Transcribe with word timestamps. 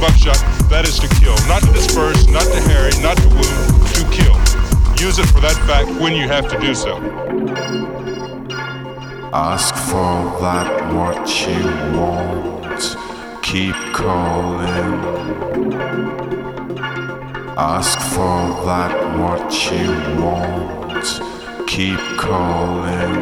buckshot, 0.00 0.40
that 0.70 0.88
is 0.88 0.98
to 0.98 1.08
kill. 1.20 1.36
Not 1.46 1.62
to 1.62 1.72
disperse, 1.72 2.26
not 2.26 2.42
to 2.42 2.60
harry, 2.72 2.90
not 3.02 3.16
to 3.18 3.28
wound, 3.28 3.68
to 3.94 4.02
kill. 4.10 4.34
Use 4.96 5.18
it 5.18 5.26
for 5.26 5.40
that 5.40 5.56
fact 5.68 5.88
when 6.00 6.14
you 6.14 6.26
have 6.26 6.48
to 6.50 6.58
do 6.58 6.74
so. 6.74 6.96
Ask 9.32 9.74
for 9.74 10.40
that 10.40 10.92
what 10.94 11.28
you 11.46 11.62
want. 11.98 12.96
Keep 13.42 13.76
calling. 13.92 14.94
Ask 17.56 17.98
for 17.98 18.64
that 18.64 18.92
what 19.18 19.52
you 19.70 19.86
want. 20.22 21.68
Keep 21.68 22.00
calling. 22.18 23.16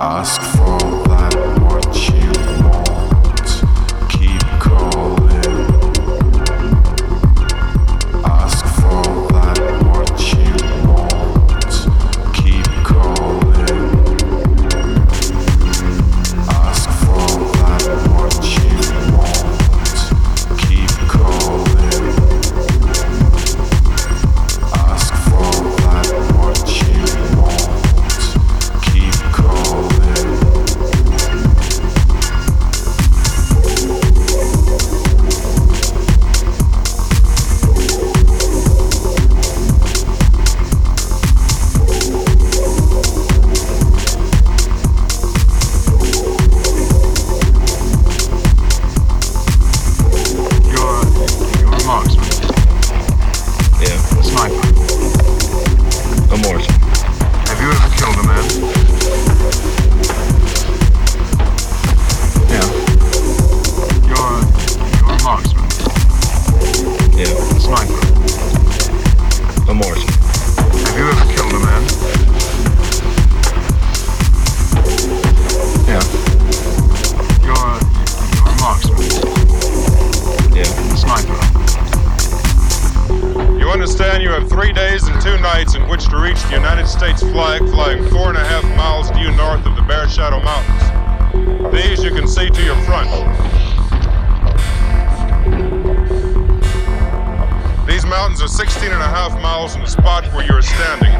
Ask 0.00 0.40
for 0.42 0.78
that 1.08 1.34
what 1.60 1.96
you 2.10 2.37
in 85.78 85.88
which 85.88 86.08
to 86.08 86.18
reach 86.18 86.42
the 86.44 86.54
United 86.54 86.86
States 86.86 87.22
flag 87.22 87.60
flying 87.70 88.04
four 88.08 88.28
and 88.28 88.38
a 88.38 88.44
half 88.44 88.64
miles 88.76 89.10
due 89.10 89.30
north 89.36 89.64
of 89.66 89.76
the 89.76 89.82
Bear 89.82 90.08
Shadow 90.08 90.40
Mountains. 90.42 91.72
These 91.72 92.02
you 92.02 92.10
can 92.10 92.26
see 92.26 92.50
to 92.50 92.62
your 92.64 92.76
front. 92.82 93.08
These 97.86 98.04
mountains 98.06 98.42
are 98.42 98.48
16 98.48 98.90
and 98.90 99.02
a 99.02 99.08
half 99.08 99.32
miles 99.40 99.72
from 99.72 99.82
the 99.82 99.90
spot 99.90 100.24
where 100.34 100.44
you 100.44 100.52
are 100.52 100.62
standing. 100.62 101.12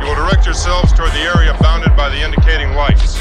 You 0.00 0.08
will 0.08 0.14
direct 0.14 0.44
yourselves 0.46 0.92
toward 0.92 1.10
the 1.10 1.26
area 1.34 1.56
bounded 1.60 1.96
by 1.96 2.08
the 2.08 2.20
indicating 2.22 2.72
lights. 2.74 3.18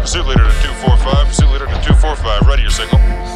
Pursuit 0.00 0.26
leader 0.26 0.44
to 0.44 0.56
245, 0.62 1.26
pursuit 1.26 1.50
leader 1.50 1.66
to 1.66 1.78
245, 1.84 2.46
ready 2.46 2.62
your 2.62 2.70
signal. 2.70 3.35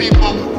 people. 0.00 0.49